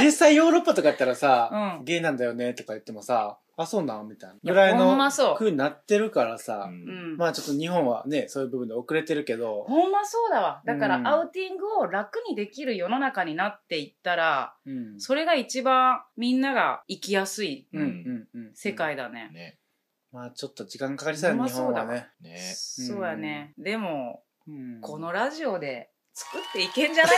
[0.00, 4.36] 実際ヨーロッパとかやったらさ、うんゲイなんだよねとか言ってもさ、あ、そうなんみたいな。
[4.42, 7.16] ぐらいのほんまそう風になってるからさう、うんん。
[7.16, 10.62] まあちょっと日本はね、そういう部分で遅れてるけど、ほんまそうだわ。
[10.66, 15.00] だからうんアウティングを楽にできる世の中になっていったら、うん。
[15.00, 18.50] それが一番みんなが生きやすいうんうんうん。
[18.54, 19.30] 世界だね。
[19.32, 19.58] ね。
[20.12, 22.08] まあちょっと時間かかりそうやね、ほんまそうだ日本はね。
[22.20, 22.38] ね。
[22.38, 23.54] そうやね。
[23.58, 27.16] でも、うんこのラジオで作っていけんじゃない？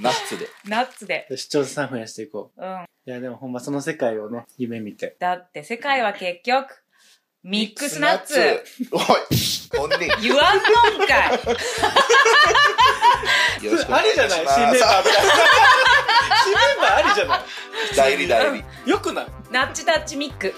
[0.00, 0.48] ナッツで。
[0.68, 1.26] ナッツで。
[1.36, 2.82] 視聴者さん増やしていこうん。
[2.82, 2.86] う。
[3.06, 5.16] いやでもほんまその世界をね、夢見て。
[5.20, 6.82] だって世界は結局、
[7.44, 8.64] ミックスナッツ。
[8.90, 9.02] おい、
[9.78, 10.56] ほんで、言わん
[10.98, 11.30] のんかい。
[13.64, 14.60] よろしくおありじゃ願いします。
[14.60, 14.74] ない？
[14.74, 15.32] 新メンバーみたいな。
[16.44, 17.40] 新メンバーありじゃない？
[17.96, 18.64] 代理代理。
[18.90, 19.26] よくない？
[19.50, 20.52] ナッチタッチミック。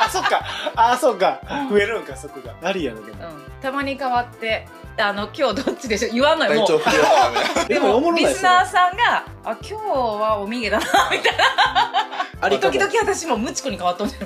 [0.00, 0.40] あ、そっか。
[0.74, 1.40] あ、そっか。
[1.70, 2.54] 増えるんか、そこが。
[2.62, 3.28] ありやね、でも。
[3.28, 3.52] うん。
[3.60, 4.66] たまに変わって、
[4.98, 7.68] あの、今日どっちでしょ言わんのよ、もう。
[7.68, 11.44] でもリスナーさんが、あ、今日はおみげだな、みたいな。
[12.40, 14.18] あ時々私もムチコに変わっとんじゃ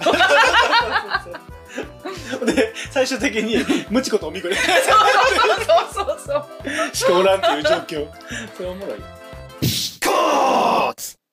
[2.43, 2.47] ん。
[2.47, 4.65] で、最終的に、ムチコとおみこで、そう
[5.95, 6.97] そうそうそう。
[6.97, 8.09] しかおらんっていう状況。
[8.57, 9.03] それおもろい。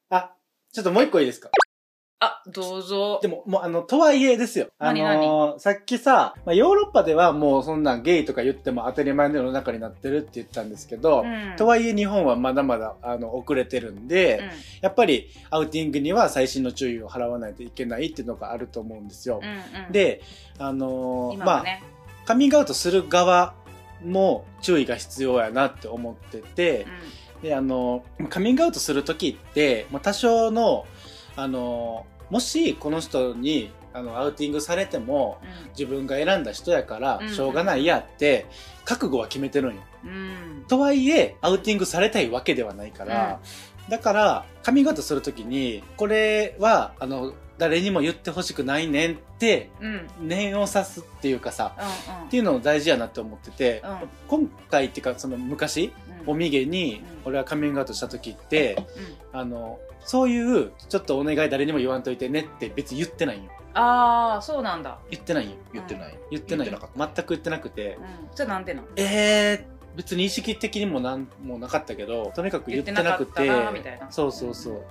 [0.10, 0.32] あ、
[0.74, 1.50] ちょっともう一個いいですか？
[2.24, 3.28] あ、どうぞで。
[3.28, 4.68] も、もう、あの、とはいえですよ。
[4.80, 5.02] あ何？
[5.02, 14.50] のーさっきさ、まあ、ヨーロッパではもうそんなんゲイとか言っても当たり前の世の中になってるって言ったんですけど、うんとはいえ日本はまだまだ、あの、遅れてるんで、うん
[14.82, 19.40] やっぱりアウティングには細心の注意を払わないといけないっていうのがあると思うんですよ。
[19.42, 20.22] うんうん、で、
[20.60, 21.64] あのーまあ、
[22.26, 23.54] カミングアウトする側
[24.04, 26.86] も注意が必要やなって思ってて、
[27.42, 30.86] で、あの、カミングアウトするときって、まあ、多少の、
[31.36, 35.70] あの、もしこの人に、あの、アウティングされても、うん。
[35.70, 38.48] 自分が選んだ人やからうん、しょうがないやって、
[38.86, 39.82] 覚悟は決めてるんよ。
[40.04, 40.66] うん。
[40.68, 43.40] とはいえ、アウティングされたいわけではないから、
[43.88, 51.78] だから、カミングアウトするときに、これは、あの、誰にも言ってほしくないねんって、うんうん念を刺すっていうかさ、
[52.20, 55.94] うんっていうのも大事やなって思ってて、うん今回っていうか、その昔、
[56.26, 58.86] うんおみげにうん俺はカミングアウトした時って、
[59.34, 63.44] うんあの、そういう、ちょっとお願い誰にも言わんといてねって別に言ってないよ。
[63.76, 65.52] ああそうなんだ、言ってないよ。
[65.72, 66.18] 言ってない。
[66.32, 66.68] 言ってない。
[66.70, 66.78] 全
[67.26, 67.98] く言ってなくて。
[67.98, 68.86] うん、それなんでなん？
[68.98, 73.32] えー、別に意識的にもなんもなかったけど、とにかく言ってなくて。
[73.46, 74.84] 言ってなかったなみたいなそうそうそう。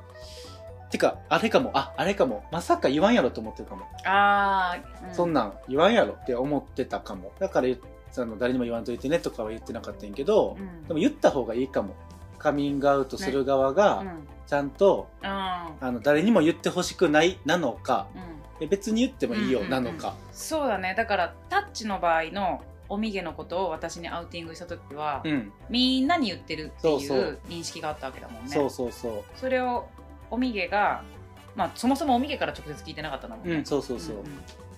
[0.93, 2.45] てか、あれかも、あ、あれかも。
[2.53, 3.83] まさか言わんやろと思ってるかも。
[4.05, 7.33] ああ、そんなん言わんやろって思ってたかも。
[7.39, 7.79] だから言っ
[8.21, 11.95] あの誰にも言わんといてねとかは言ってなかったんやけど、うんでも言った方がいいかも。
[12.39, 20.15] カミングアウトする側うが、んちゃんと、うんあの、誰にも言ってほしくないなのか、うんえ別に言ってもいいようんうんうなんのか。
[20.33, 25.53] そうだねだからタッチの場合のおみげのことを私にアウティングした時は、うん。
[25.71, 29.23] みんなに言ってるっていう認識があったわけだもんねそうそうそう。
[29.37, 29.89] それを
[30.33, 31.03] おみげが
[31.55, 34.17] まあそもそもおみげから直接聞いてなかったんだもんね、うん、そうそうそう。
[34.17, 34.23] んん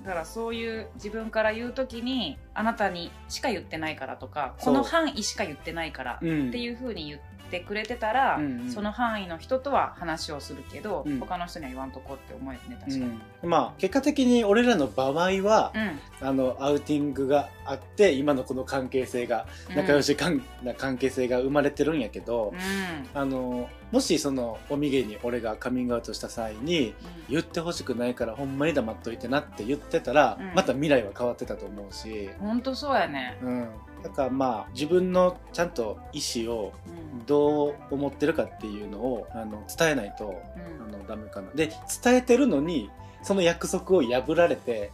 [0.05, 6.49] だからそういう自分から言う時にあなたにしか言ってないからとかこの範囲しか言ってないからうん。
[6.49, 8.71] っていうふうに言ってくれてたら、うんうん。
[8.71, 11.21] その範囲の人とは話をするけど、うん。
[11.21, 15.79] 他の人には言わんとこって思えるね確かに、うん、まあ結果的に俺らの場合は、う
[16.25, 16.27] ん。
[16.29, 23.21] あのアウティングがあって今のこの関係性が仲良しかんな関係性が生まれてるんやけど、うん。
[23.21, 26.95] あのもしそのおみげに俺がカミングアウトした際に
[27.29, 30.55] 言ってほしくないからほんまに黙っといてなって言ってたら、うん。
[30.55, 33.69] また未来は変わってたと思うし、ほんとそうやね、うん、
[34.05, 36.91] だからまあ自分のちゃんと意思をう
[37.23, 37.27] ん。
[37.27, 40.95] どう思ってるかっていうのをあの伝えないとうん。
[40.95, 41.51] あのダメかな。
[41.55, 41.71] で
[42.03, 42.91] 伝えてるのに
[43.23, 44.93] その約束を破られて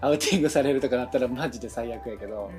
[0.00, 2.52] アウティングされるとかなったらマジで最悪やけど、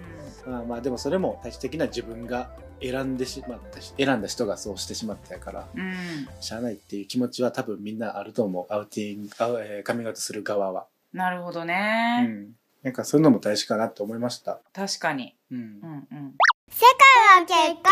[0.45, 5.81] まあまあでもそれも最終的には自分が選んでしまったし選んだ人がそうしてしまったやからうん。
[5.81, 5.93] うん
[6.41, 8.73] しゃあないっていう気持ちは多分みんなあると思う。
[8.73, 12.49] アウティングあ、えーカミングアウトする側は、なるほどうね、ん、
[12.83, 15.57] なんかそういうのも大事かなと思いました、確かに、うん。
[15.57, 16.35] うんうん、
[16.69, 16.85] 世
[17.31, 17.91] 界は結婚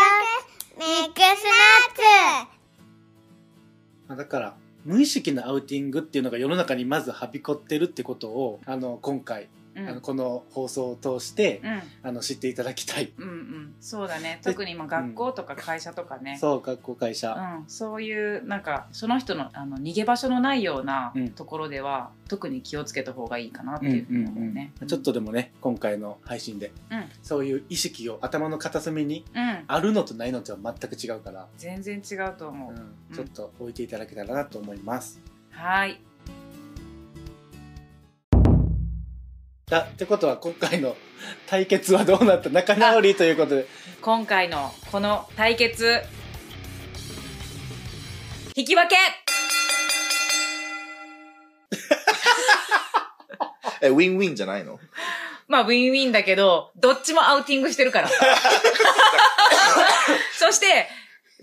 [0.78, 1.34] ミックスナッ
[1.94, 2.52] ツ。
[4.08, 11.82] まあだから無意識なアウティングっていうのが世の中にまずはびこってるってことをあの今回、うんあのこの放送を通して、うん。
[12.08, 13.74] あの知っていただきたい、うんうん。
[13.80, 14.40] そうだね。
[14.42, 21.28] 特に今学校とか会社とかね、そう学校会社、うん、そういうなんかその人のあの逃げ場所のないようなうん。
[21.30, 24.72] ところでは、特に気をつけた方がいいかなっていうふうに思うね。
[24.86, 27.04] ちょっとでもね今回の配信でうん。
[27.22, 32.72] そういう意識を頭の片隅にうん、あるのとないのとは全く違うから、全然違うと思う。
[32.72, 33.16] うん。
[33.16, 35.20] ちょっと置いていただけたらなと思います。
[35.50, 36.00] はい。
[39.72, 40.94] だってことは今回の
[41.46, 42.50] 対決はどうなった？
[42.50, 43.66] 仲直りということで
[44.02, 46.02] 今回のこの対決
[48.54, 48.96] 引き分け
[53.80, 54.78] え、ウィンウィンじゃないの？
[55.48, 58.10] まあウィンウィンだけどどっちもアウティングしてるから
[60.38, 60.86] そして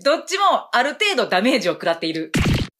[0.04, 2.30] どっちもある程度ダメージを食らっている。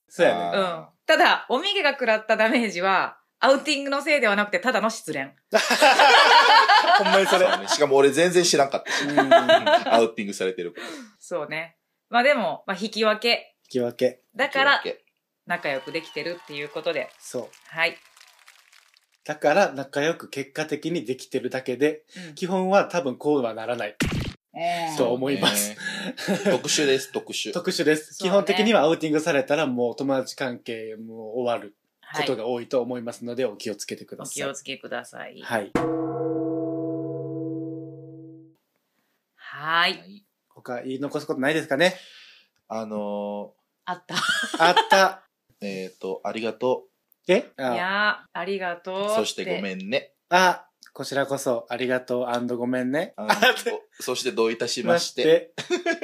[0.08, 0.50] そうやね。
[0.54, 0.86] うん。
[1.06, 5.30] ただ、おみげが食らったダメージは、アウティングのせいではなくて、ただの失恋。
[6.98, 7.46] ほんまにそれ。
[7.58, 10.86] ねしかも俺全然知らんかったアウティングされてること。
[11.18, 11.76] そうね。
[12.10, 13.56] まあでも、まあ引き分け。
[13.68, 14.22] き分け。
[14.36, 14.84] だから
[15.46, 17.10] 仲良くできてるっていうことで。
[17.18, 17.48] そう。
[17.68, 17.96] はい。
[19.24, 23.96] だから仲良く結果的にできてるだけで、うん基本は多分こうはならない。
[24.54, 25.76] ええそう思いますね。
[26.44, 27.52] 特殊です、特殊。
[27.52, 28.18] 特殊です。
[28.18, 31.79] 基本的にはアウティングされたらもう友達関係も終わるはい
[32.16, 34.42] ことが多いと思いますので、お気をつけてください。
[34.42, 35.40] お気をつけください。
[35.42, 35.70] はい。
[39.36, 39.98] はーい。
[39.98, 41.94] はい他言い残すことないですかね？
[42.68, 43.54] あの
[43.86, 44.14] あった。
[44.58, 45.24] あった。
[45.62, 46.86] ー、えっ、と、ありがと
[47.28, 47.38] え？
[47.38, 49.14] いあやー、ありがとう。
[49.16, 50.12] そしてごめんね。
[50.28, 53.14] あ、こちらこそありがとうごめんね。
[53.16, 55.54] ああお そしてどういたしまして。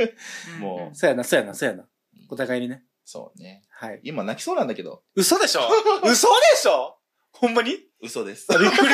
[0.57, 0.61] うん。
[0.61, 1.87] もそうやな、そうやな、そうやな。
[2.31, 2.86] お互いにね。
[3.07, 3.63] そうね。
[3.71, 4.01] はい。
[4.03, 5.61] 今泣きそうなんだけど、嘘でしょ？
[6.05, 6.99] 嘘でしょ？
[7.33, 7.71] ほんまに？
[7.71, 8.49] びっ嘘です。
[8.49, 8.73] くりした。
[8.75, 8.91] びっくり。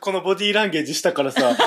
[0.00, 1.60] このボディーランゲージしたからさ、ガチ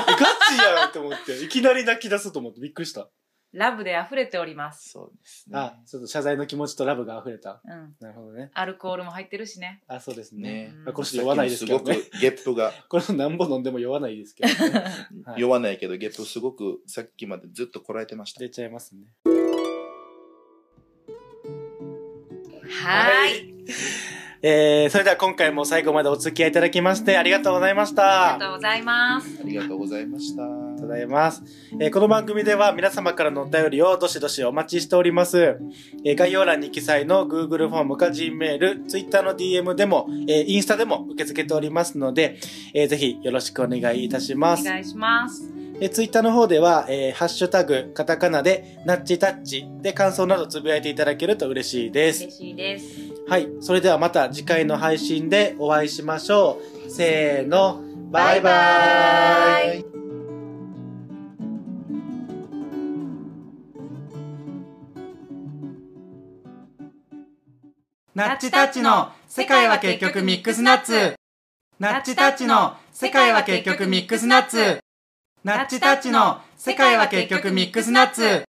[0.57, 3.07] やんって思って、いきなり泣き出すと思ってびっくりした。
[3.51, 4.89] ラブで溢れております。
[4.89, 5.57] そうですね。
[5.57, 7.61] あ、ちょっと謝罪の気持ちとラブが溢れた。
[7.65, 7.95] うん。
[7.99, 8.51] なるほどね。
[8.53, 9.81] アルコールも入ってるしね。
[9.87, 10.67] あ、そうですね。
[10.67, 11.85] ねまあ、これちょっと酔わないですけどね。
[11.85, 14.79] さっきもすごくゲップが、 これ何本飲んでも酔わないですけどね。
[15.25, 18.39] はい酔わないけど、ゲップすごくさっきまでずっとこらえてました。
[18.39, 19.01] 出ちゃいますね。
[22.83, 23.53] はーい。
[24.41, 28.45] えー、それでは今回も最後までお付き合いいただきましてありがとうございましありがた。
[28.45, 29.39] とうございます。
[29.43, 30.43] ありがとうございました。
[30.43, 31.43] ありがとうございます。
[31.73, 35.57] えーこの番組では皆様からのお便りをどしどしお待ちしております。
[36.05, 42.37] えー概要欄に記載の Google フォームか Gmail、Twitter の DM でも、えーインスタでも受け付けておりますので、
[42.73, 44.61] えーぜひよろしくお願いいたします。
[44.61, 45.51] お願いします。
[45.81, 52.23] えー、ツイッターの方では、えーハッシュタグ、カタカナで、ナッチタッチで感想などつぶやいていただけると嬉しいです。
[52.23, 52.85] 嬉しいです。
[53.27, 53.47] はい。
[53.61, 56.89] それではまた次回の配信でお会いしましょう。
[56.89, 59.85] せーの、バイババイバイ。
[68.15, 71.13] ナッチタッチの世界は結局ミックスナッツ。
[71.79, 74.79] ナッチタッチの世界は結局ミックスナッツ。
[75.41, 78.43] ナッチタッチの世界は結局ミックスナッツ。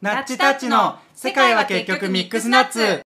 [0.00, 3.02] ナッチタッチの世界は結局ミックスナッツ。